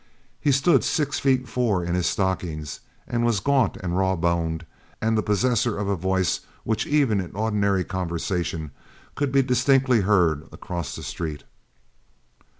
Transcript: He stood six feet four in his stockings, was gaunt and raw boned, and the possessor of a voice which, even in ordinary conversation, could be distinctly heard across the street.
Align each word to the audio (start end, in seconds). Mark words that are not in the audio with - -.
He 0.39 0.51
stood 0.51 0.83
six 0.83 1.19
feet 1.19 1.47
four 1.47 1.85
in 1.85 1.93
his 1.93 2.07
stockings, 2.07 2.79
was 3.07 3.39
gaunt 3.39 3.77
and 3.83 3.95
raw 3.95 4.15
boned, 4.15 4.65
and 4.99 5.15
the 5.15 5.21
possessor 5.21 5.77
of 5.77 5.87
a 5.87 5.95
voice 5.95 6.39
which, 6.63 6.87
even 6.87 7.21
in 7.21 7.35
ordinary 7.35 7.83
conversation, 7.83 8.71
could 9.13 9.31
be 9.31 9.43
distinctly 9.43 10.01
heard 10.01 10.49
across 10.51 10.95
the 10.95 11.03
street. 11.03 11.43